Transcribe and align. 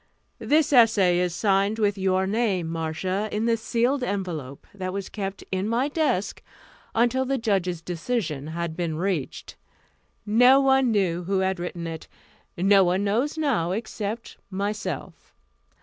"This 0.39 0.73
essay 0.73 1.19
is 1.19 1.35
signed 1.35 1.77
with 1.77 1.95
your 1.95 2.25
name, 2.25 2.65
Marcia, 2.67 3.29
in 3.31 3.45
the 3.45 3.55
sealed 3.55 4.03
envelope 4.03 4.65
that 4.73 4.93
was 4.93 5.09
kept 5.09 5.43
in 5.51 5.67
my 5.69 5.89
desk 5.89 6.41
until 6.95 7.23
the 7.23 7.37
judges' 7.37 7.83
decision 7.83 8.47
had 8.47 8.75
been 8.75 8.97
reached. 8.97 9.57
No 10.25 10.59
one 10.59 10.89
knew 10.89 11.25
who 11.25 11.41
had 11.41 11.59
written 11.59 11.85
it. 11.85 12.07
No 12.57 12.83
one 12.83 13.03
knows 13.03 13.37
now, 13.37 13.73
except 13.73 14.37
myself. 14.49 15.35